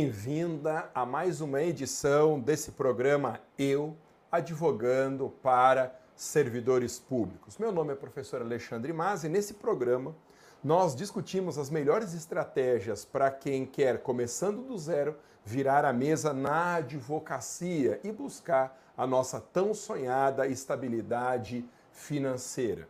[0.00, 3.94] Bem-vinda a mais uma edição desse programa Eu
[4.32, 7.58] Advogando para Servidores Públicos.
[7.58, 10.16] Meu nome é professor Alexandre Mas e nesse programa
[10.64, 16.76] nós discutimos as melhores estratégias para quem quer, começando do zero, virar a mesa na
[16.76, 21.62] advocacia e buscar a nossa tão sonhada estabilidade
[21.92, 22.88] financeira.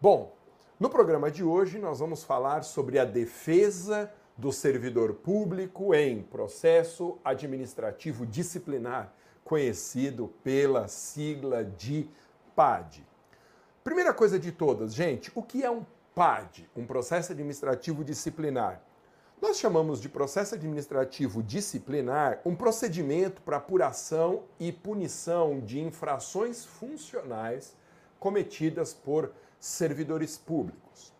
[0.00, 0.34] Bom,
[0.80, 4.10] no programa de hoje nós vamos falar sobre a defesa
[4.40, 9.12] do servidor público em processo administrativo disciplinar,
[9.44, 12.08] conhecido pela sigla de
[12.56, 13.06] PAD.
[13.84, 15.84] Primeira coisa de todas, gente, o que é um
[16.14, 18.82] PAD, um processo administrativo disciplinar?
[19.42, 27.76] Nós chamamos de processo administrativo disciplinar um procedimento para apuração e punição de infrações funcionais
[28.18, 31.19] cometidas por servidores públicos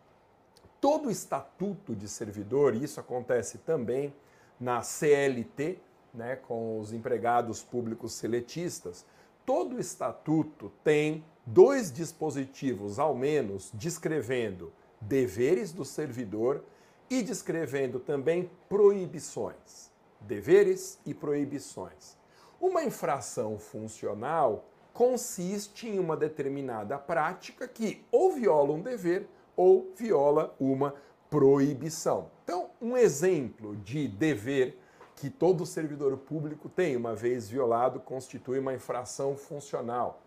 [0.80, 4.14] todo o estatuto de servidor, e isso acontece também
[4.58, 5.78] na CLT,
[6.12, 9.04] né, com os empregados públicos seletistas,
[9.44, 16.62] todo o estatuto tem dois dispositivos, ao menos, descrevendo deveres do servidor
[17.08, 19.90] e descrevendo também proibições.
[20.20, 22.16] Deveres e proibições.
[22.60, 29.26] Uma infração funcional consiste em uma determinada prática que ou viola um dever
[29.60, 30.94] ou viola uma
[31.28, 32.30] proibição.
[32.44, 34.78] Então, um exemplo de dever
[35.16, 40.22] que todo servidor público tem, uma vez violado, constitui uma infração funcional.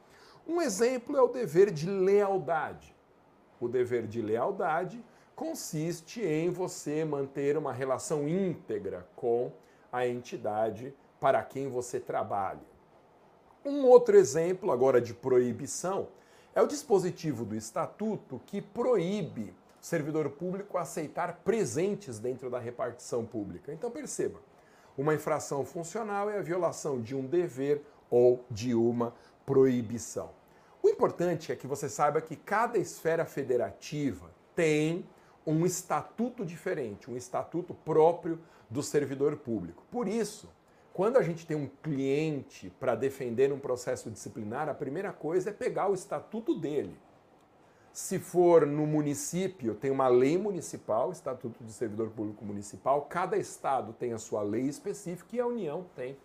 [0.48, 2.96] Um exemplo é o dever de lealdade.
[3.60, 5.04] O dever de lealdade
[5.36, 9.52] consiste em você manter uma relação íntegra com
[9.92, 12.62] a entidade para quem você trabalha.
[13.66, 16.10] Um outro exemplo, agora de proibição,
[16.56, 23.26] é o dispositivo do estatuto que proíbe o servidor público aceitar presentes dentro da repartição
[23.26, 23.74] pública.
[23.74, 24.40] Então perceba,
[24.98, 29.14] uma infração funcional é a violação de um dever ou de uma
[29.46, 30.30] proibição.
[30.82, 35.06] O importante é que você saiba que cada esfera federativa tem
[35.46, 38.40] um estatuto diferente, um estatuto próprio
[38.70, 39.84] do servidor público.
[39.92, 40.50] Por isso,
[40.94, 45.54] quando a gente tem um cliente para defender um processo disciplinar, a primeira coisa é
[45.54, 46.96] pegar o estatuto dele.
[47.92, 53.94] Se for no município, tem uma lei municipal, Estatuto do Servidor Público Municipal, cada estado
[53.94, 56.18] tem a sua lei específica e a União tem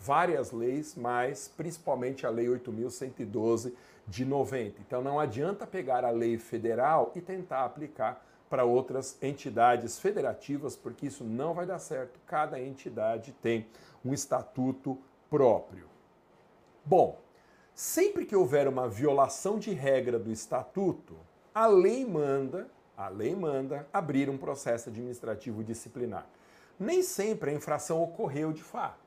[0.00, 3.72] várias leis, mas principalmente a Lei 8.112
[4.06, 4.80] de 90.
[4.80, 11.06] Então não adianta pegar a lei federal e tentar aplicar para outras entidades federativas, porque
[11.06, 12.20] isso não vai dar certo.
[12.26, 13.66] Cada entidade tem
[14.04, 14.98] um estatuto
[15.30, 15.88] próprio.
[16.84, 17.20] Bom,
[17.74, 21.16] sempre que houver uma violação de regra do estatuto,
[21.54, 26.26] a lei manda, a lei manda abrir um processo administrativo disciplinar.
[26.78, 28.98] Nem sempre a infração ocorreu de fato.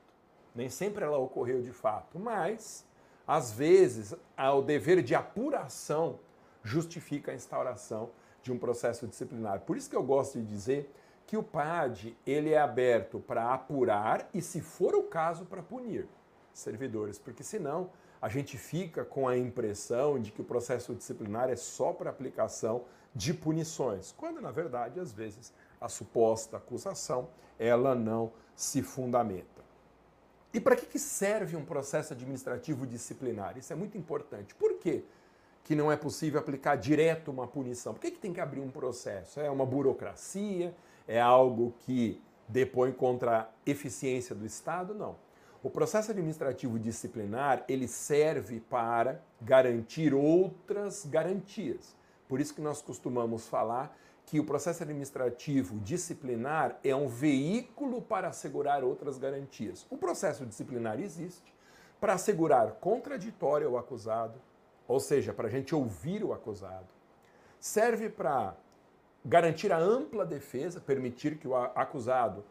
[0.54, 2.84] Nem sempre ela ocorreu de fato, mas
[3.26, 6.18] às vezes o dever de apuração
[6.62, 8.10] justifica a instauração
[8.42, 9.60] de um processo disciplinar.
[9.60, 10.90] Por isso que eu gosto de dizer
[11.26, 16.06] que o PAD ele é aberto para apurar e, se for o caso, para punir
[16.52, 17.90] servidores, porque senão
[18.22, 22.84] a gente fica com a impressão de que o processo disciplinar é só para aplicação
[23.14, 29.64] de punições, quando na verdade às vezes a suposta acusação ela não se fundamenta.
[30.52, 33.58] E para que serve um processo administrativo disciplinar?
[33.58, 34.54] Isso é muito importante.
[34.54, 35.04] Por quê?
[35.66, 37.92] que não é possível aplicar direto uma punição?
[37.92, 39.40] Por que, que tem que abrir um processo?
[39.40, 40.72] É uma burocracia?
[41.06, 44.94] É algo que depõe contra a eficiência do Estado?
[44.94, 45.16] Não.
[45.62, 51.96] O processo administrativo disciplinar, ele serve para garantir outras garantias.
[52.28, 53.96] Por isso que nós costumamos falar
[54.26, 59.86] que o processo administrativo disciplinar é um veículo para assegurar outras garantias.
[59.88, 61.54] O processo disciplinar existe
[62.00, 64.40] para assegurar contraditório ao acusado,
[64.86, 66.88] ou seja, para a gente ouvir o acusado.
[67.58, 68.54] Serve para
[69.26, 72.44] garantir a ampla defesa, permitir que o acusado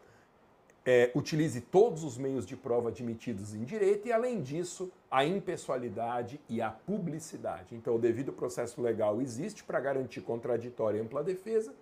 [0.86, 6.40] é, utilize todos os meios de prova admitidos em direito e, além disso, a impessoalidade
[6.50, 7.74] e a publicidade.
[7.74, 11.74] Então, o devido processo legal existe para garantir contraditória e ampla defesa,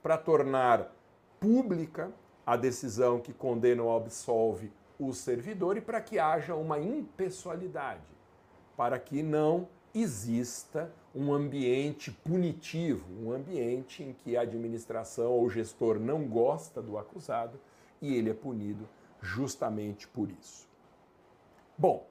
[0.00, 0.94] para tornar
[1.40, 2.10] pública
[2.46, 8.06] a decisão que condena ou absolve o servidor e para que haja uma impessoalidade,
[8.76, 15.98] para que não exista um ambiente punitivo, um ambiente em que a administração ou gestor
[15.98, 17.58] não gosta do acusado
[18.02, 18.86] e ele é punido
[19.22, 20.68] justamente por isso.
[21.78, 22.06] Bom,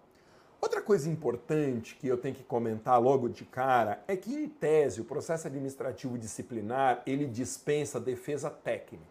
[0.59, 5.01] outra coisa importante que eu tenho que comentar logo de cara é que, em tese,
[5.01, 9.05] o processo administrativo disciplinar ele dispensa defesa técnica.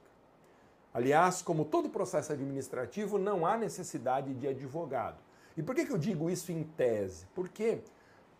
[0.92, 5.18] Aliás, como todo processo administrativo, não há necessidade de advogado.
[5.56, 7.26] E por que, que eu digo isso em tese?
[7.32, 7.78] Porque,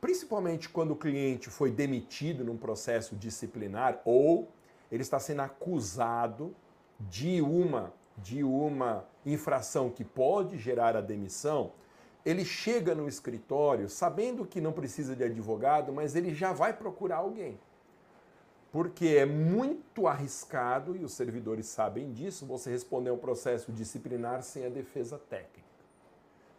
[0.05, 4.51] principalmente quando o cliente foi demitido num processo disciplinar ou
[4.93, 6.55] ele está sendo acusado
[7.01, 11.73] de uma, de uma infração que pode gerar a demissão,
[12.23, 17.17] ele chega no escritório sabendo que não precisa de advogado, mas ele já vai procurar
[17.17, 17.59] alguém
[18.71, 24.67] porque é muito arriscado, e os servidores sabem disso, você responder um processo disciplinar sem
[24.67, 25.63] a defesa técnica.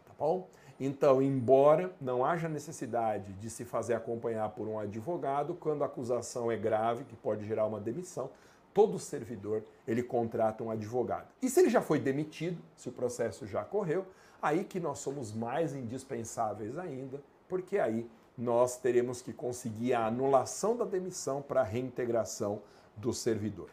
[0.06, 0.48] Tá bom?
[0.78, 6.52] Então, embora não haja necessidade de se fazer acompanhar por um advogado, quando a acusação
[6.52, 8.30] é grave, que pode gerar uma demissão,
[8.74, 11.28] todo servidor ele contrata um advogado.
[11.40, 14.04] E se ele já foi demitido, se o processo já correu,
[14.40, 18.06] aí que nós somos mais indispensáveis ainda, porque aí
[18.36, 22.60] nós teremos que conseguir a anulação da demissão para a reintegração
[22.94, 23.70] do servidor.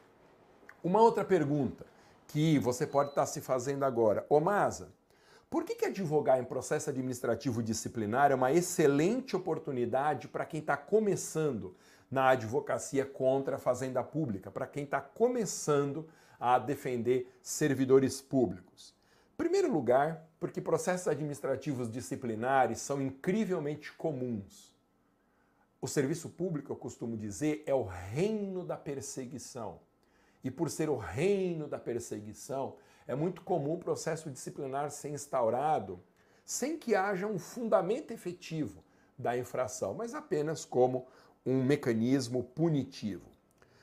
[0.82, 1.86] Uma outra pergunta
[2.28, 4.90] que você pode estar se fazendo agora, ô Masa,
[5.54, 10.76] por que, que advogar em processo administrativo disciplinar é uma excelente oportunidade para quem está
[10.76, 11.76] começando
[12.10, 16.10] na advocacia contra a fazenda pública, para quem está começando
[16.40, 18.96] a defender servidores públicos?
[19.38, 24.76] Primeiro lugar, porque processos administrativos disciplinares são incrivelmente comuns.
[25.80, 29.80] O serviço público, eu costumo dizer, é o reino da perseguição.
[30.44, 32.76] E por ser o reino da perseguição,
[33.08, 36.00] é muito comum o processo disciplinar ser instaurado
[36.46, 38.84] sem que haja um fundamento efetivo
[39.18, 41.08] da infração, mas apenas como
[41.46, 43.34] um mecanismo punitivo.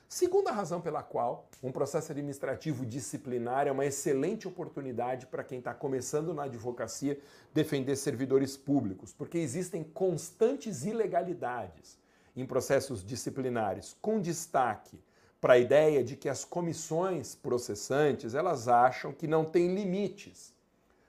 [0.09, 5.73] Segunda razão pela qual um processo administrativo disciplinar é uma excelente oportunidade para quem está
[5.73, 7.21] começando na advocacia
[7.55, 11.97] defender servidores públicos, porque existem constantes ilegalidades
[12.37, 14.99] em processos disciplinares, com destaque
[15.41, 20.53] para a ideia de que as comissões processantes elas acham que não tem limites.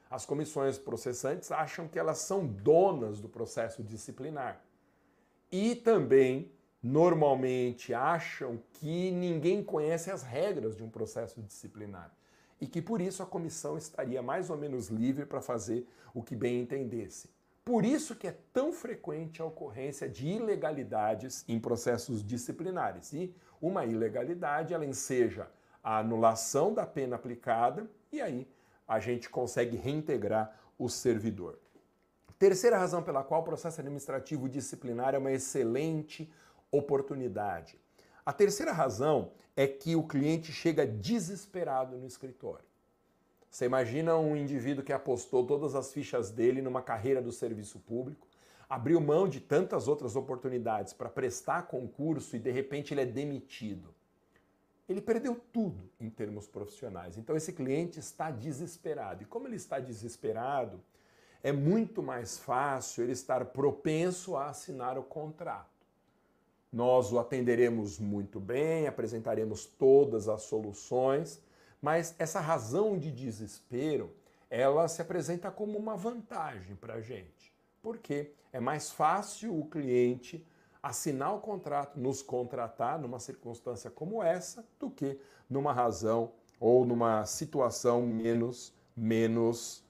[0.09, 4.61] As comissões processantes acham que elas são donas do processo disciplinar.
[5.51, 6.51] E também
[6.81, 12.11] normalmente acham que ninguém conhece as regras de um processo disciplinar
[12.61, 16.35] e que por isso a comissão estaria mais ou menos livre para fazer o que
[16.35, 17.27] bem entendesse.
[17.65, 23.13] Por isso que é tão frequente a ocorrência de ilegalidades em processos disciplinares.
[23.13, 25.47] E uma ilegalidade, ela enseja
[25.83, 28.47] a anulação da pena aplicada e aí
[28.87, 31.57] a gente consegue reintegrar o servidor.
[32.37, 36.31] Terceira razão pela qual o processo administrativo disciplinar é uma excelente
[36.71, 37.79] oportunidade.
[38.25, 42.65] A terceira razão é que o cliente chega desesperado no escritório.
[43.49, 48.25] Você imagina um indivíduo que apostou todas as fichas dele numa carreira do serviço público,
[48.71, 53.93] abriu mão de tantas outras oportunidades para prestar concurso e de repente ele é demitido.
[54.87, 57.17] Ele perdeu tudo em termos profissionais.
[57.17, 59.23] Então esse cliente está desesperado.
[59.23, 60.81] E como ele está desesperado,
[61.43, 65.67] é muito mais fácil ele estar propenso a assinar o contrato.
[66.71, 71.43] Nós o atenderemos muito bem, apresentaremos todas as soluções,
[71.81, 74.15] mas essa razão de desespero,
[74.49, 77.50] ela se apresenta como uma vantagem para a gente.
[77.81, 80.45] Porque é mais fácil o cliente
[80.81, 85.19] assinar o contrato, nos contratar numa circunstância como essa, do que
[85.49, 89.83] numa razão ou numa situação menos, menos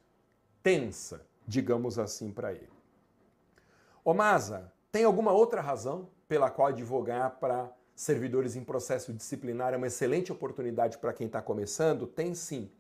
[0.64, 2.70] tensa, digamos assim, para ele.
[4.04, 9.78] Ô Masa, tem alguma outra razão pela qual advogar para servidores em processo disciplinar é
[9.78, 12.08] uma excelente oportunidade para quem está começando?
[12.08, 12.72] Tem sim.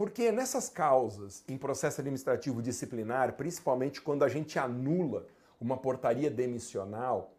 [0.00, 5.26] Porque nessas causas, em processo administrativo disciplinar, principalmente quando a gente anula
[5.60, 7.34] uma portaria demissional,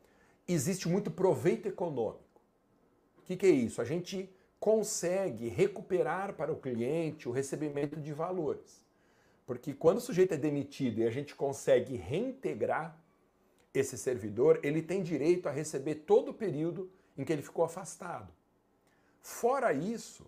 [0.47, 2.39] existe muito proveito econômico.
[3.17, 3.81] O que, que é isso?
[3.81, 8.85] A gente consegue recuperar para o cliente o recebimento de valores.
[9.47, 12.95] Porque quando o sujeito é demitido e a gente consegue reintegrar
[13.73, 18.31] esse servidor, ele tem direito a receber todo o período em que ele ficou afastado.
[19.19, 20.27] Fora isso,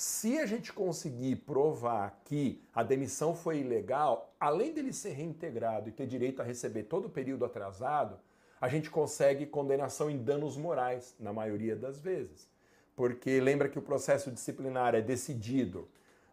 [0.00, 5.92] se a gente conseguir provar que a demissão foi ilegal, além dele ser reintegrado e
[5.92, 8.18] ter direito a receber todo o período atrasado,
[8.58, 12.48] a gente consegue condenação em danos morais, na maioria das vezes.
[12.96, 15.86] Porque lembra que o processo disciplinar é decidido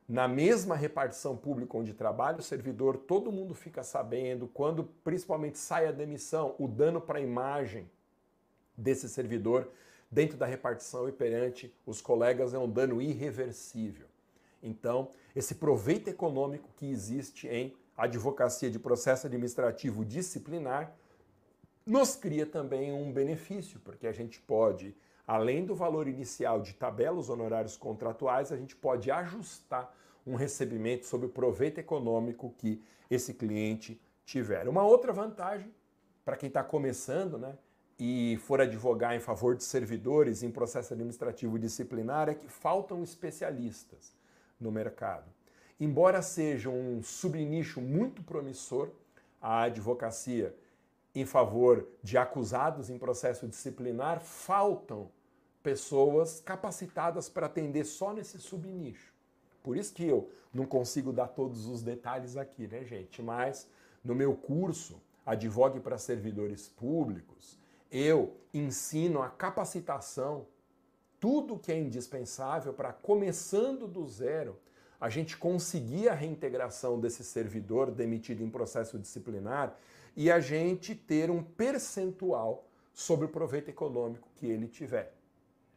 [0.07, 5.87] na mesma repartição pública onde trabalha o servidor, todo mundo fica sabendo, quando principalmente sai
[5.87, 7.85] a demissão, o dano para a imagem
[8.77, 9.69] desse servidor
[10.09, 14.07] dentro da repartição e perante os colegas é um dano irreversível.
[14.61, 20.95] Então, esse proveito econômico que existe em advocacia de processo administrativo disciplinar
[21.85, 24.95] nos cria também um benefício, porque a gente pode
[25.27, 29.93] além do valor inicial de tabelas honorários contratuais, a gente pode ajustar
[30.25, 34.67] um recebimento sobre o proveito econômico que esse cliente tiver.
[34.69, 35.73] Uma outra vantagem
[36.23, 37.57] para quem está começando, né,
[37.99, 44.13] e for advogar em favor de servidores em processo administrativo disciplinar é que faltam especialistas
[44.59, 45.25] no mercado.
[45.79, 48.89] Embora seja um subnicho muito promissor,
[49.41, 50.55] a advocacia
[51.13, 55.09] em favor de acusados em processo disciplinar, faltam
[55.63, 59.11] pessoas capacitadas para atender só nesse subnicho.
[59.63, 63.21] Por isso que eu não consigo dar todos os detalhes aqui, né, gente?
[63.21, 63.67] Mas
[64.03, 67.59] no meu curso Advogue para Servidores Públicos,
[67.91, 70.45] eu ensino a capacitação,
[71.19, 74.57] tudo que é indispensável para, começando do zero,
[74.99, 79.77] a gente conseguir a reintegração desse servidor demitido em processo disciplinar
[80.15, 85.13] e a gente ter um percentual sobre o proveito econômico que ele tiver.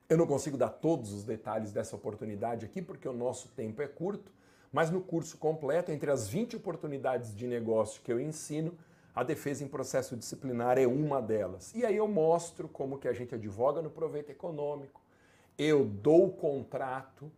[0.09, 3.87] Eu não consigo dar todos os detalhes dessa oportunidade aqui porque o nosso tempo é
[3.87, 4.33] curto,
[4.73, 8.76] mas no curso completo, entre as 20 oportunidades de negócio que eu ensino,
[9.14, 11.75] a defesa em processo disciplinar é uma delas.
[11.75, 15.00] E aí eu mostro como que a gente advoga no proveito econômico,
[15.59, 17.31] eu dou o contrato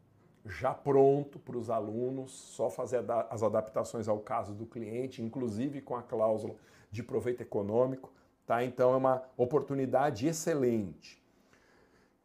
[0.44, 5.94] já pronto para os alunos, só fazer as adaptações ao caso do cliente, inclusive com
[5.94, 6.56] a cláusula
[6.90, 8.12] de proveito econômico,
[8.44, 8.64] tá?
[8.64, 11.22] Então é uma oportunidade excelente.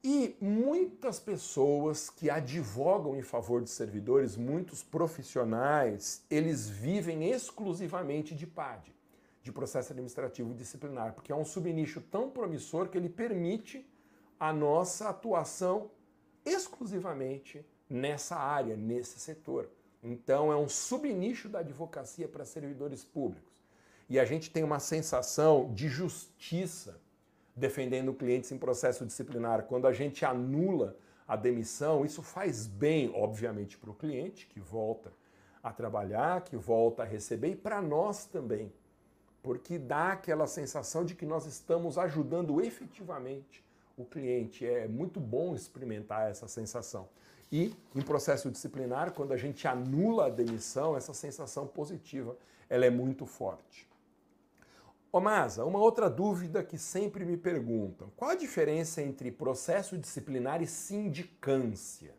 [0.04, 8.48] E muitas pessoas que advogam em favor de servidores, muitos profissionais, eles vivem exclusivamente de
[8.48, 8.97] PAD
[9.48, 13.90] de processo administrativo disciplinar, porque é um subnicho tão promissor que ele permite
[14.38, 15.90] a nossa atuação
[16.46, 19.70] exclusivamente nessa área, nesse setor.
[20.04, 23.56] Então é um subnicho da advocacia para servidores públicos.
[24.10, 27.00] E a gente tem uma sensação de justiça
[27.56, 29.64] defendendo clientes em processo disciplinar.
[29.64, 35.12] Quando a gente anula a demissão, isso faz bem, obviamente, para o cliente que volta
[35.64, 38.72] a trabalhar, que volta a receber, e para nós também
[39.42, 43.64] porque dá aquela sensação de que nós estamos ajudando efetivamente
[43.98, 44.66] o cliente.
[44.66, 47.08] É muito bom experimentar essa sensação.
[47.52, 52.38] E em processo disciplinar, quando a gente anula a demissão, essa sensação positiva
[52.70, 53.88] ela é muito forte.
[55.12, 60.62] Ô Masa, uma outra dúvida que sempre me perguntam: qual a diferença entre processo disciplinar
[60.62, 62.14] e sindicância?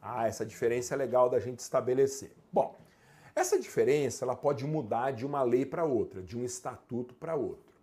[0.00, 2.32] Ah, essa diferença é legal da gente estabelecer.
[2.52, 2.78] Bom,
[3.34, 7.74] essa diferença ela pode mudar de uma lei para outra, de um estatuto para outro.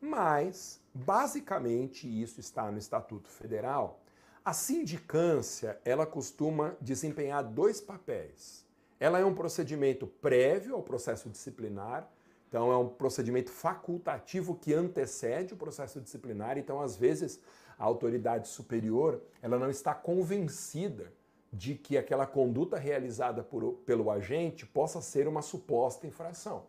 [0.00, 4.00] Mas, basicamente, isso está no Estatuto Federal,
[4.44, 8.66] a sindicância ela costuma desempenhar dois papéis.
[8.98, 12.10] Ela é um procedimento prévio ao processo disciplinar,
[12.48, 17.40] então é um procedimento facultativo que antecede o processo disciplinar, então às vezes
[17.78, 21.12] a autoridade superior ela não está convencida
[21.52, 26.64] de que aquela conduta realizada por, pelo agente possa ser uma suposta infração.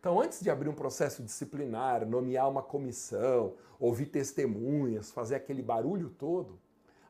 [0.00, 6.10] Então, antes de abrir um processo disciplinar, nomear uma comissão, ouvir testemunhas, fazer aquele barulho
[6.10, 6.58] todo,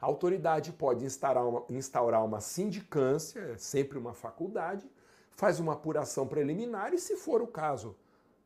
[0.00, 4.88] a autoridade pode instaurar uma, instaurar uma sindicância, é sempre uma faculdade,
[5.32, 7.96] faz uma apuração preliminar e, se for o caso,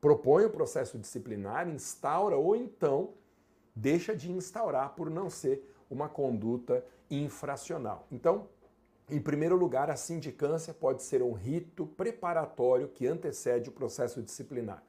[0.00, 3.11] propõe o processo disciplinar, instaura ou então
[3.75, 8.06] deixa de instaurar por não ser uma conduta infracional.
[8.11, 8.47] Então,
[9.11, 14.83] em primeiro lugar, a sindicância pode ser um rito preparatório que antecede o processo disciplinar.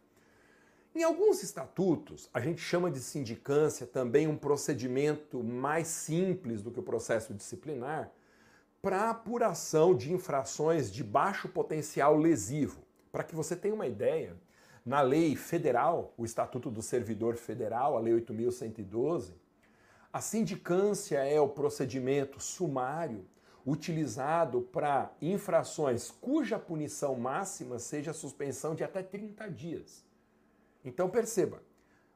[0.94, 6.80] Em alguns estatutos, a gente chama de sindicância também um procedimento mais simples do que
[6.80, 8.12] o processo disciplinar
[8.82, 12.82] para apuração de infrações de baixo potencial lesivo.
[13.12, 14.36] Para que você tenha uma ideia,
[14.86, 19.34] na lei federal, o Estatuto do Servidor Federal, a Lei 8.112,
[20.12, 23.26] a sindicância é o procedimento sumário
[23.66, 30.04] utilizado para infrações cuja punição máxima seja suspensão de até 30 dias.
[30.84, 31.62] Então perceba,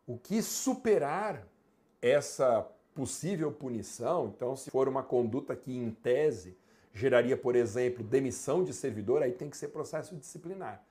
[0.07, 1.47] o que superar
[2.01, 6.57] essa possível punição, então se for uma conduta que em tese
[6.93, 10.83] geraria, por exemplo, demissão de servidor, aí tem que ser processo disciplinar.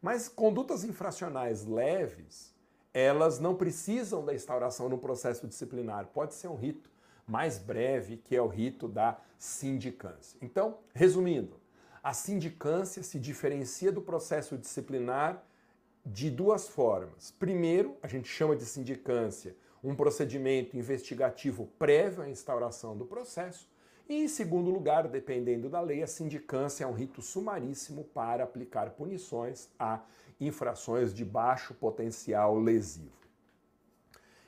[0.00, 2.54] Mas condutas infracionais leves,
[2.94, 6.90] elas não precisam da instauração no processo disciplinar, pode ser um rito
[7.26, 10.38] mais breve, que é o rito da sindicância.
[10.42, 11.58] Então, resumindo,
[12.02, 15.44] a sindicância se diferencia do processo disciplinar
[16.04, 17.30] de duas formas.
[17.32, 23.68] Primeiro, a gente chama de sindicância um procedimento investigativo prévio à instauração do processo.
[24.08, 28.90] E, em segundo lugar, dependendo da lei, a sindicância é um rito sumaríssimo para aplicar
[28.90, 30.00] punições a
[30.40, 33.20] infrações de baixo potencial lesivo.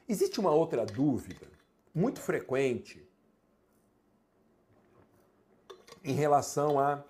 [0.08, 1.51] Existe uma outra dúvida
[1.94, 3.06] muito frequente
[6.04, 7.04] em relação a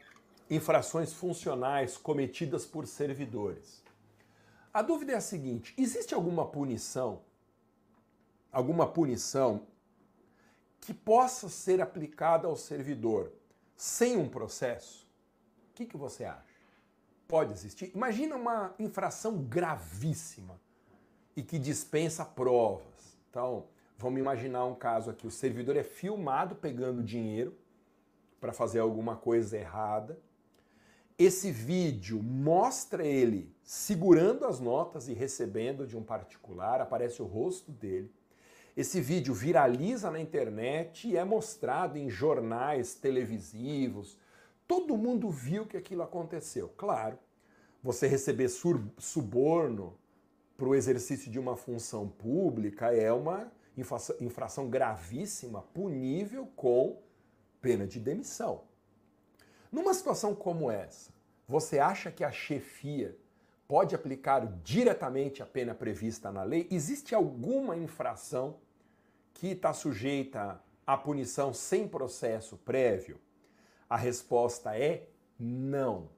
[0.50, 3.82] infrações funcionais cometidas por servidores.
[4.72, 7.22] A dúvida é a seguinte: existe alguma punição,
[8.50, 9.66] alguma punição
[10.80, 13.32] que possa ser aplicada ao servidor
[13.76, 15.06] sem um processo?
[15.70, 16.52] O que, que você acha?
[17.26, 17.90] Pode existir?
[17.94, 20.60] Imagina uma infração gravíssima
[21.34, 23.16] e que dispensa provas.
[23.30, 23.66] Então,
[24.02, 27.56] vamos imaginar um caso aqui: o servidor é filmado pegando dinheiro
[28.40, 30.18] para fazer alguma coisa errada.
[31.16, 37.70] Esse vídeo mostra ele segurando as notas e recebendo de um particular, aparece o rosto
[37.70, 38.12] dele.
[38.76, 44.18] Esse vídeo viraliza na internet e é mostrado em jornais televisivos.
[44.66, 46.70] Todo mundo viu que aquilo aconteceu.
[46.76, 47.18] Claro,
[47.82, 49.96] você receber suborno
[50.56, 57.00] para o exercício de uma função pública é uma infração gravíssima, punível com
[57.60, 58.64] pena de demissão.
[59.70, 61.10] Numa situação como essa,
[61.48, 63.16] você acha que a chefia
[63.66, 66.68] pode aplicar diretamente a pena prevista na lei?
[66.70, 68.58] Existe alguma infração
[69.32, 73.18] que está sujeita à punição sem processo prévio?
[73.88, 76.10] A resposta é não.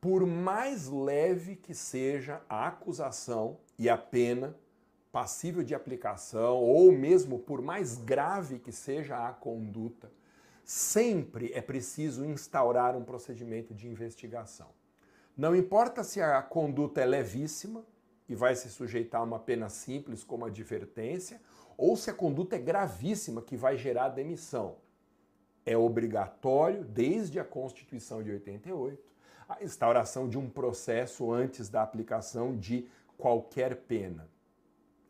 [0.00, 4.56] Por mais leve que seja a acusação e a pena
[5.14, 10.10] passível de aplicação, ou mesmo por mais grave que seja a conduta,
[10.64, 14.70] sempre é preciso instaurar um procedimento de investigação.
[15.36, 17.84] Não importa se a conduta é levíssima
[18.28, 21.40] e vai se sujeitar a uma pena simples como advertência,
[21.76, 24.78] ou se a conduta é gravíssima que vai gerar demissão.
[25.64, 29.00] É obrigatório, desde a Constituição de 88,
[29.48, 34.33] a instauração de um processo antes da aplicação de qualquer pena.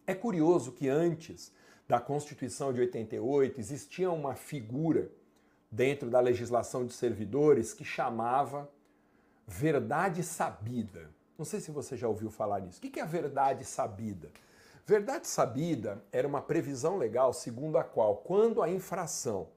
[0.06, 1.52] É curioso que antes
[1.88, 5.10] da Constituição de 88 existia uma figura
[5.70, 8.70] dentro da legislação de servidores que chamava
[9.46, 11.10] verdade sabida.
[11.36, 12.78] Não sei se você já ouviu falar nisso.
[12.78, 14.30] O que é a verdade sabida?
[14.86, 19.48] Verdade sabida era uma previsão legal segundo a qual, quando a infração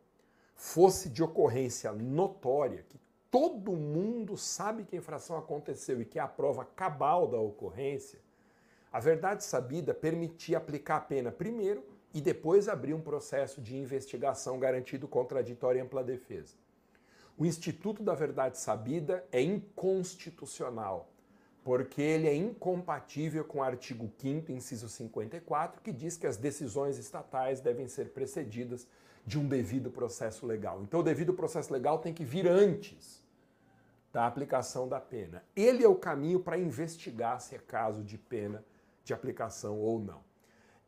[0.56, 6.22] fosse de ocorrência notória, que todo mundo sabe que a infração aconteceu e que é
[6.22, 8.20] a prova cabal da ocorrência,
[8.98, 14.58] a verdade sabida permitia aplicar a pena primeiro e depois abrir um processo de investigação
[14.58, 16.56] garantido contraditório e ampla defesa.
[17.38, 21.12] O Instituto da Verdade Sabida é inconstitucional,
[21.64, 26.98] porque ele é incompatível com o artigo 5 inciso 54, que diz que as decisões
[26.98, 28.88] estatais devem ser precedidas
[29.24, 30.82] de um devido processo legal.
[30.82, 33.24] Então o devido processo legal tem que vir antes
[34.12, 35.44] da aplicação da pena.
[35.56, 38.66] Ele é o caminho para investigar se é caso de pena
[39.08, 40.22] de aplicação ou não.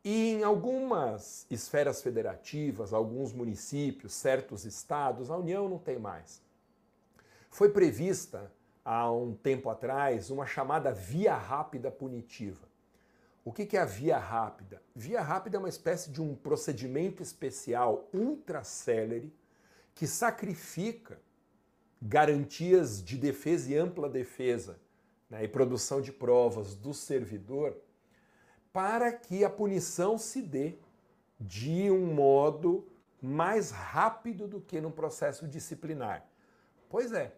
[0.04, 6.40] E em algumas esferas federativas, alguns municípios, certos estados, a União não tem mais.
[7.50, 8.50] Foi prevista
[8.84, 12.68] há um tempo atrás uma chamada via rápida punitiva.
[13.44, 14.82] O que é a via rápida?
[14.94, 19.32] Via rápida é uma espécie de um procedimento especial ultra célere
[19.94, 21.18] que sacrifica
[22.00, 24.78] garantias de defesa e ampla defesa
[25.28, 27.76] né, e produção de provas do servidor
[28.72, 30.74] para que a punição se dê
[31.38, 32.86] de um modo
[33.20, 36.26] mais rápido do que no processo disciplinar.
[36.88, 37.34] Pois é,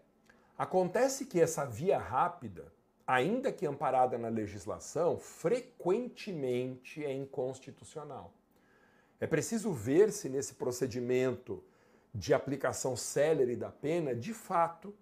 [0.56, 2.72] acontece que essa via rápida,
[3.06, 8.32] ainda que amparada na legislação, frequentemente é inconstitucional.
[9.20, 11.62] É preciso ver se nesse procedimento
[12.14, 14.94] de aplicação célere da pena, de fato,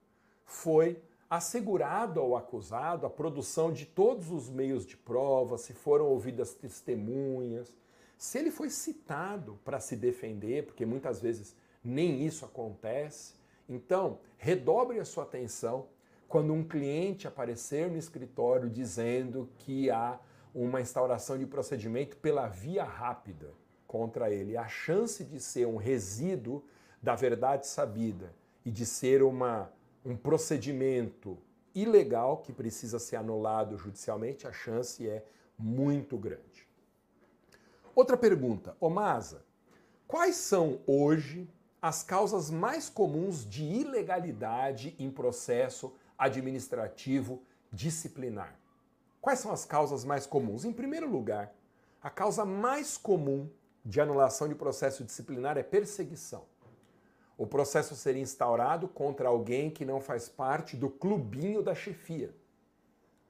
[0.44, 6.52] foi assegurado ao acusado a produção de todos os meios de prova, se foram ouvidas
[6.54, 7.72] testemunhas,
[8.18, 13.34] se ele foi citado para se defender, porque muitas vezes nem isso acontece.
[13.68, 15.86] Então, redobre a sua atenção
[16.28, 20.18] quando um cliente aparecer no escritório dizendo que há
[20.52, 23.54] uma instauração de procedimento pela via rápida
[23.86, 24.56] contra ele.
[24.56, 26.64] A chance de ser um resíduo
[27.00, 29.72] da verdade sabida e de ser uma
[30.04, 31.38] um procedimento
[31.74, 35.24] ilegal que precisa ser anulado judicialmente, a chance é
[35.58, 36.68] muito grande.
[37.94, 39.44] Outra pergunta, Omasa,
[40.06, 41.48] quais são hoje
[41.82, 48.58] as causas mais comuns de ilegalidade em processo administrativo disciplinar?
[49.20, 50.64] Quais são as causas mais comuns?
[50.64, 51.54] Em primeiro lugar,
[52.02, 53.48] a causa mais comum
[53.84, 56.44] de anulação de processo disciplinar é perseguição
[57.40, 62.34] o processo seria instaurado contra alguém que não faz parte do clubinho da chefia.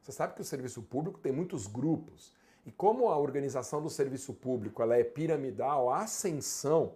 [0.02, 2.34] Você sabe que o serviço público tem muitos grupos.
[2.66, 6.94] E como a organização do serviço público ela é piramidal, a ascensão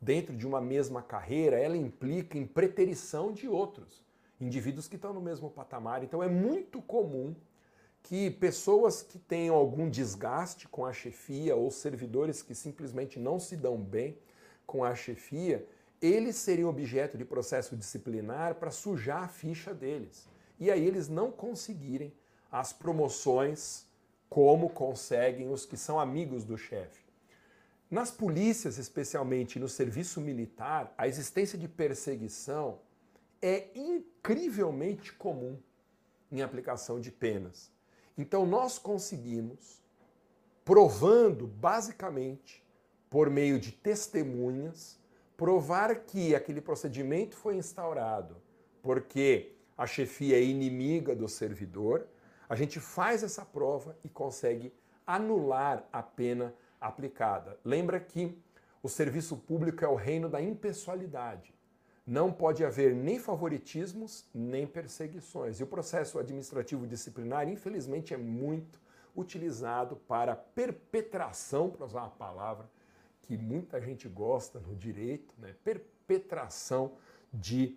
[0.00, 4.02] dentro de uma mesma carreira, ela implica em preterição de outros
[4.40, 6.02] indivíduos que estão no mesmo patamar.
[6.02, 7.36] Então é muito comum
[8.02, 13.58] que pessoas que tenham algum desgaste com a chefia ou servidores que simplesmente não se
[13.58, 14.16] dão bem
[14.66, 15.68] com a chefia,
[16.00, 20.28] eles seriam objeto de processo disciplinar para sujar a ficha deles.
[20.58, 22.12] E aí eles não conseguirem
[22.50, 23.86] as promoções
[24.28, 27.04] como conseguem os que são amigos do chefe.
[27.90, 32.80] Nas polícias, especialmente no serviço militar, a existência de perseguição
[33.40, 35.58] é incrivelmente comum
[36.32, 37.70] em aplicação de penas.
[38.18, 39.80] Então nós conseguimos,
[40.64, 42.64] provando basicamente
[43.08, 44.98] por meio de testemunhas,
[45.36, 48.36] provar que aquele procedimento foi instaurado
[48.86, 52.06] porque a chefia é inimiga do servidor,
[52.48, 54.72] a gente faz essa prova e consegue
[55.04, 57.58] anular a pena aplicada.
[57.64, 58.40] Lembra que
[58.80, 61.52] o serviço público é o reino da impessoalidade.
[62.06, 65.58] Não pode haver nem favoritismos, nem perseguições.
[65.58, 68.80] E o processo administrativo disciplinar, infelizmente, é muito
[69.16, 72.70] utilizado para perpetração, para usar uma palavra
[73.26, 75.54] que muita gente gosta no direito, né?
[75.64, 76.92] perpetração
[77.32, 77.76] de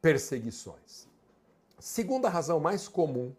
[0.00, 1.06] perseguições.
[1.78, 3.34] Segunda razão mais comum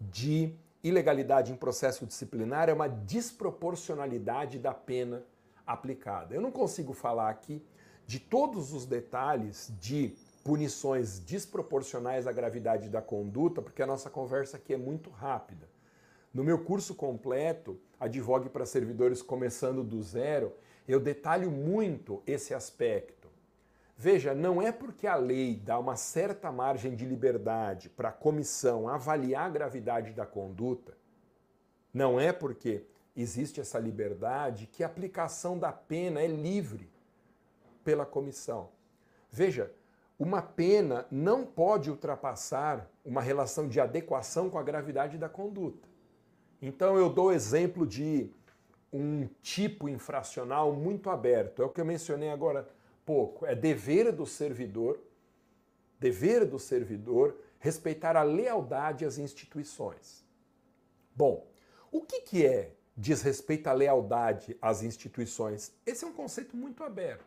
[0.00, 5.24] de ilegalidade em processo disciplinar é uma desproporcionalidade da pena
[5.66, 6.34] aplicada.
[6.34, 7.64] Eu não consigo falar aqui
[8.06, 14.58] de todos os detalhes de punições desproporcionais à gravidade da conduta, porque a nossa conversa
[14.58, 15.66] aqui é muito rápida.
[16.34, 20.52] No meu curso completo, Advogue para Servidores Começando do Zero,
[20.88, 23.28] eu detalho muito esse aspecto.
[23.96, 28.88] Veja, não é porque a lei dá uma certa margem de liberdade para a comissão
[28.88, 30.98] avaliar a gravidade da conduta,
[31.92, 32.82] não é porque
[33.16, 36.90] existe essa liberdade que a aplicação da pena é livre
[37.84, 38.70] pela comissão.
[39.30, 39.72] Veja,
[40.18, 45.93] uma pena não pode ultrapassar uma relação de adequação com a gravidade da conduta.
[46.60, 48.30] Então eu dou exemplo de
[48.92, 51.60] um tipo infracional muito aberto.
[51.60, 52.68] É o que eu mencionei agora
[53.04, 53.44] pouco.
[53.44, 54.98] É dever do servidor,
[55.98, 60.24] dever do servidor respeitar a lealdade às instituições.
[61.16, 61.46] Bom,
[61.90, 65.72] o que, que é desrespeito à lealdade às instituições?
[65.86, 67.24] Esse é um conceito muito aberto.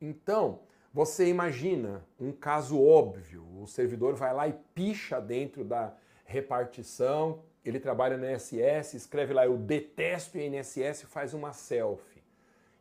[0.00, 0.60] Então,
[0.92, 7.80] você imagina um caso óbvio: o servidor vai lá e picha dentro da repartição, ele
[7.80, 12.22] trabalha no INSS, escreve lá eu detesto o INSS faz uma selfie.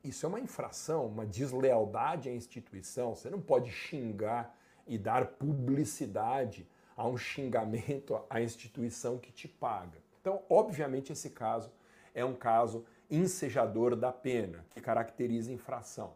[0.04, 3.16] Isso é uma infração, uma deslealdade à instituição.
[3.16, 9.98] Você não pode xingar e dar publicidade a um xingamento à instituição que te paga.
[10.22, 11.72] Então, obviamente, esse caso
[12.14, 16.14] é um caso ensejador da pena, que caracteriza infração.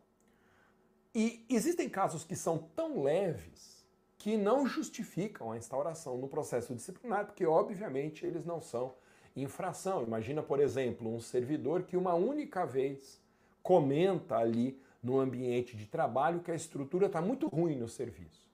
[1.14, 3.79] E existem casos que são tão leves
[4.20, 8.94] que não justificam a instauração no processo disciplinar, porque obviamente eles não são
[9.36, 10.04] infração.
[10.04, 13.20] Imagina, por exemplo, um servidor que uma única vez
[13.64, 18.50] comenta ali no ambiente de trabalho que a estrutura está muito ruim no serviço.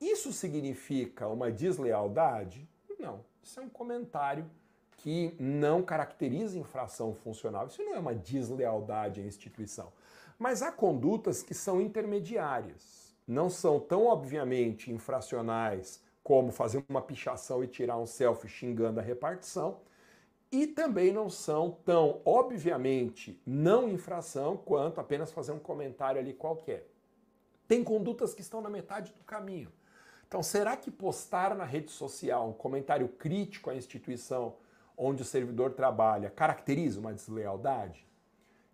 [0.00, 2.66] Isso significa uma deslealdade?
[2.98, 3.20] Não.
[3.42, 4.50] Isso é um comentário
[4.96, 7.66] que não caracteriza infração funcional.
[7.66, 9.92] Isso não é uma deslealdade à instituição.
[10.38, 17.62] Mas há condutas que são intermediárias, não são tão obviamente infracionais como fazer uma pichação
[17.62, 19.80] e tirar um selfie xingando a repartição,
[20.50, 26.86] e também não são tão obviamente não infração quanto apenas fazer um comentário ali qualquer.
[27.66, 29.72] Tem condutas que estão na metade do caminho.
[30.28, 34.56] Então, será que postar na rede social um comentário crítico à instituição
[34.96, 38.06] onde o servidor trabalha caracteriza uma deslealdade?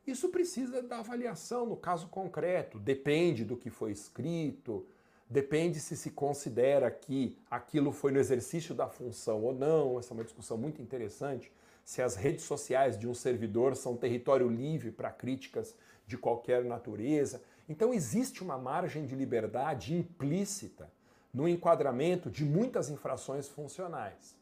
[0.08, 4.86] Isso precisa da avaliação no caso concreto, depende do que foi escrito,
[5.28, 9.98] depende se se considera que aquilo foi no exercício da função ou não.
[9.98, 11.52] Essa é uma discussão muito interessante.
[11.84, 17.42] Se as redes sociais de um servidor são território livre para críticas de qualquer natureza.
[17.68, 20.90] Então, existe uma margem de liberdade implícita
[21.34, 24.34] no enquadramento de muitas infrações funcionais.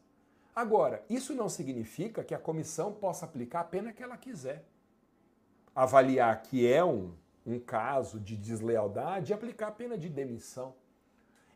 [0.55, 4.63] Agora, isso não significa que a comissão possa aplicar a pena que ela quiser
[5.77, 7.13] avaliar que é um,
[7.45, 10.73] um caso de deslealdade e aplicar a pena de demissão.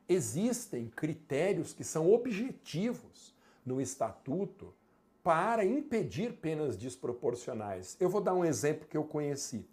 [0.08, 3.34] Existem critérios que são objetivos
[3.66, 4.76] no estatuto
[5.24, 7.98] para impedir penas desproporcionais.
[8.00, 9.68] Eu vou dar um exemplo que eu conheci.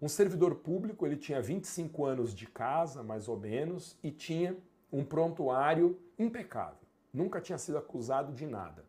[0.00, 4.56] Um servidor público, ele tinha 25 anos de casa, mais ou menos, e tinha
[4.90, 6.80] um prontuário impecável.
[7.12, 8.86] Nunca tinha sido acusado de nada.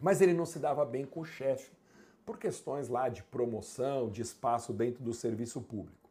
[0.00, 1.72] Mas ele não se dava bem com o chefe
[2.28, 6.10] por questões lá de promoção, de espaço dentro do serviço público.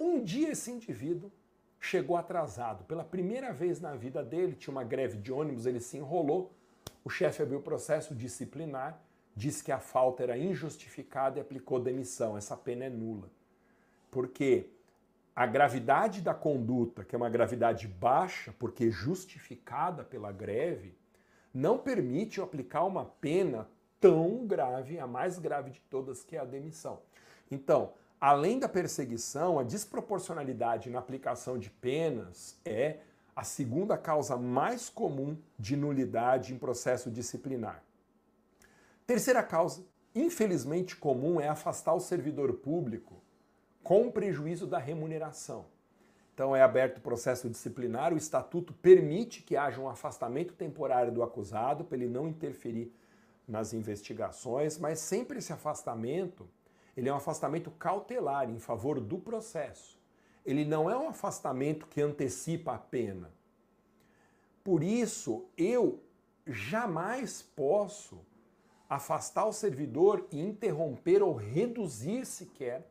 [0.00, 1.30] Um dia esse indivíduo
[1.78, 2.82] chegou atrasado.
[2.84, 6.50] Pela primeira vez na vida dele, tinha uma greve de ônibus, ele se enrolou.
[7.04, 8.98] O chefe abriu o processo disciplinar,
[9.36, 12.38] disse que a falta era injustificada e aplicou demissão.
[12.38, 13.28] Essa pena é nula.
[14.10, 14.70] Porque
[15.36, 20.96] a gravidade da conduta, que é uma gravidade baixa, porque justificada pela greve,
[21.52, 23.68] não permite aplicar uma pena
[24.04, 27.00] tão grave, a mais grave de todas, que é a demissão.
[27.50, 32.98] Então, além da perseguição, a desproporcionalidade na aplicação de penas é
[33.34, 37.82] a segunda causa mais comum de nulidade em processo disciplinar.
[39.06, 39.82] Terceira causa,
[40.14, 43.22] infelizmente comum, é afastar o servidor público
[43.82, 45.64] com prejuízo da remuneração.
[46.34, 51.22] Então é aberto o processo disciplinar, o estatuto permite que haja um afastamento temporário do
[51.22, 52.92] acusado para ele não interferir
[53.46, 56.48] nas investigações, mas sempre esse afastamento,
[56.96, 59.98] ele é um afastamento cautelar em favor do processo.
[60.44, 63.30] Ele não é um afastamento que antecipa a pena.
[64.62, 66.02] Por isso, eu
[66.46, 68.20] jamais posso
[68.88, 72.86] afastar o servidor e interromper ou reduzir sequer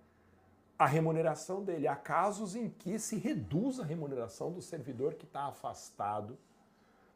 [0.78, 1.88] a remuneração dele.
[1.88, 6.38] Há casos em que se reduz a remuneração do servidor que está afastado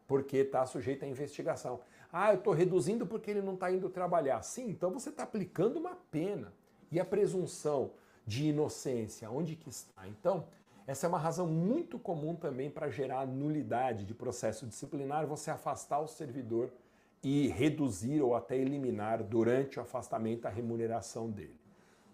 [0.08, 1.82] porque está sujeito à investigação.
[2.12, 4.42] Ah, eu estou reduzindo porque ele não está indo trabalhar.
[4.42, 6.54] Sim, então você está aplicando uma pena.
[6.92, 7.92] E a presunção
[8.26, 10.08] de inocência, onde que está?
[10.08, 10.46] Então,
[10.86, 16.00] essa é uma razão muito comum também para gerar nulidade de processo disciplinar, você afastar
[16.00, 16.72] o servidor
[17.22, 21.60] e reduzir ou até eliminar durante o afastamento a remuneração dele.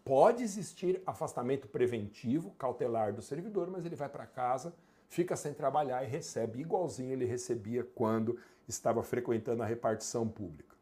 [0.04, 4.74] Pode existir afastamento preventivo, cautelar do servidor, mas ele vai para casa,
[5.08, 10.76] fica sem trabalhar e recebe igualzinho ele recebia quando estava frequentando a repartição pública.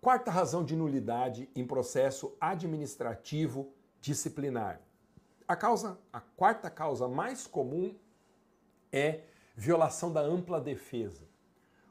[0.00, 4.80] Quarta razão de nulidade em processo administrativo disciplinar.
[5.48, 7.94] A causa, a quarta causa mais comum
[8.92, 9.22] é
[9.56, 11.22] violação da ampla defesa.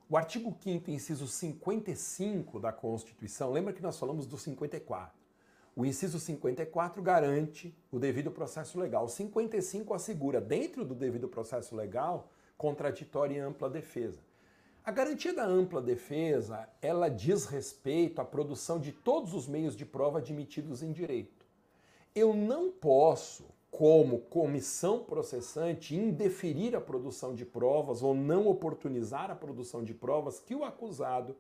[0.07, 5.25] O artigo 5 inciso 55 da Constituição, lembra que nós falamos do 54.
[5.75, 9.05] O inciso 54 garante o devido processo legal.
[9.05, 14.21] O 55 assegura, dentro do devido processo legal, contraditória e ampla defesa.
[14.85, 19.83] A garantia da ampla defesa, ela diz respeito à produção de todos os meios de
[19.83, 21.43] prova admitidos em direito.
[22.13, 29.35] Eu não posso, como comissão processante, indeferir a produção de provas ou não oportunizar a
[29.35, 31.35] produção de provas que o acusado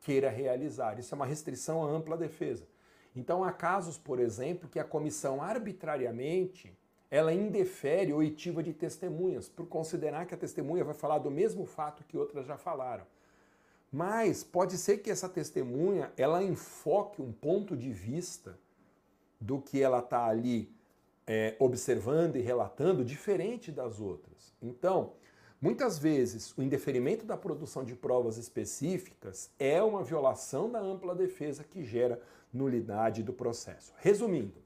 [0.00, 0.98] queira realizar.
[0.98, 2.66] Isso é uma restrição à ampla defesa.
[3.14, 6.76] Então há casos, por exemplo, que a comissão arbitrariamente
[7.10, 12.04] ela indefere oitiva de testemunhas, por considerar que a testemunha vai falar do mesmo fato
[12.04, 13.04] que outras já falaram.
[13.90, 18.58] Mas pode ser que essa testemunha ela enfoque um ponto de vista
[19.40, 20.70] do que ela está ali
[21.26, 24.52] é, observando e relatando diferente das outras.
[24.60, 25.12] Então,
[25.60, 31.64] muitas vezes o indeferimento da produção de provas específicas é uma violação da ampla defesa
[31.64, 32.20] que gera
[32.52, 33.94] nulidade do processo.
[33.98, 34.60] Resumindo,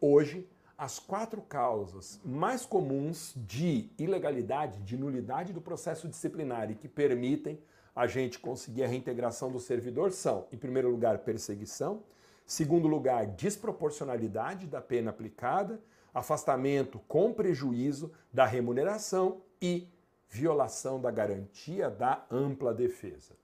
[0.00, 6.88] hoje as quatro causas mais comuns de ilegalidade, de nulidade do processo disciplinar e que
[6.88, 7.58] permitem
[7.94, 12.02] a gente conseguir a reintegração do servidor são, em primeiro lugar, perseguição,
[12.44, 15.80] segundo lugar, desproporcionalidade da pena aplicada,
[16.12, 19.88] afastamento com prejuízo da remuneração e
[20.28, 23.36] violação da garantia da ampla defesa.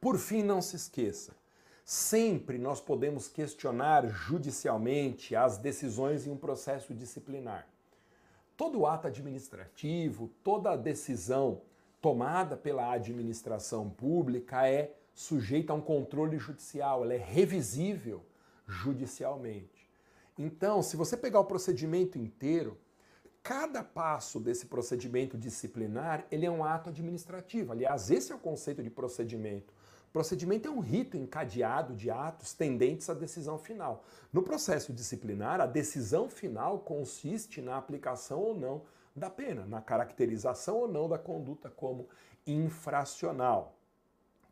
[0.00, 1.36] Por fim, não se esqueça,
[1.84, 7.66] Sempre nós podemos questionar judicialmente as decisões em um processo disciplinar.
[8.56, 11.62] Todo ato administrativo, toda decisão
[12.00, 18.24] tomada pela administração pública é sujeita a um controle judicial, ela é revisível
[18.66, 19.88] judicialmente.
[20.38, 22.78] Então, se você pegar o procedimento inteiro,
[23.42, 27.72] cada passo desse procedimento disciplinar, ele é um ato administrativo.
[27.72, 29.74] Aliás, esse é o conceito de procedimento.
[30.12, 34.04] Procedimento é um rito encadeado de atos tendentes à decisão final.
[34.32, 38.82] No processo disciplinar, a decisão final consiste na aplicação ou não
[39.14, 42.08] da pena, na caracterização ou não da conduta como
[42.44, 43.76] infracional.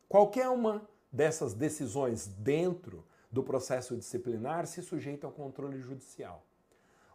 [0.07, 6.45] Qualquer uma dessas decisões dentro do processo disciplinar se sujeita ao controle judicial.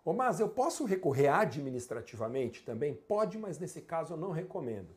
[0.04, 2.94] Ô, mas eu posso recorrer administrativamente também?
[2.94, 4.94] Pode, mas nesse caso eu não recomendo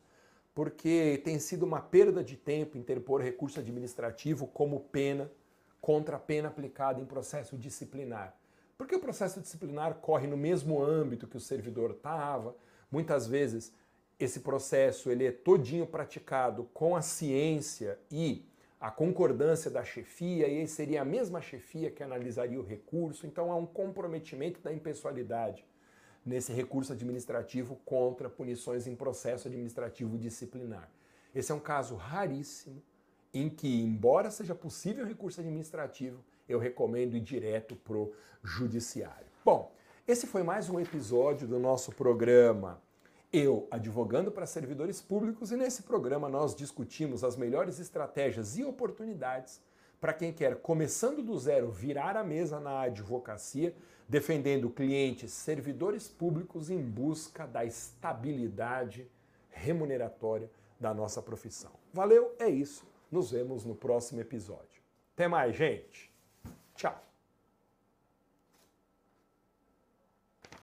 [0.57, 5.31] porque tem sido uma perda de tempo interpor recurso administrativo como pena
[5.79, 8.35] contra a pena aplicada em processo disciplinar.
[8.75, 12.55] Porque o processo disciplinar corre no mesmo âmbito que o servidor estava,
[12.89, 13.71] muitas vezes
[14.19, 18.43] esse processo ele é todinho praticado com a ciência e
[18.81, 23.55] a concordância da chefia, e seria a mesma chefia que analisaria o recurso, então há
[23.55, 25.63] um comprometimento da impessoalidade
[26.27, 30.91] nesse recurso administrativo contra punições em processo administrativo disciplinar.
[31.33, 32.83] Esse é um caso raríssimo
[33.33, 38.13] em que, embora seja possível recurso administrativo, eu recomendo ir direto para o
[38.43, 39.25] judiciário.
[39.45, 39.73] Bom,
[40.05, 42.81] esse foi mais um episódio do nosso programa
[43.31, 49.61] Eu Advogando para Servidores Públicos, e nesse programa nós discutimos as melhores estratégias e oportunidades
[49.99, 53.73] para quem quer, começando do zero, virar a mesa na advocacia,
[54.07, 59.09] defendendo clientes, servidores públicos em busca da estabilidade
[59.49, 61.71] remuneratória da nossa profissão.
[61.93, 62.85] Valeu, é isso.
[63.11, 64.81] Nos vemos no próximo episódio.
[65.15, 66.11] Até mais, gente.
[66.75, 67.06] Tchau.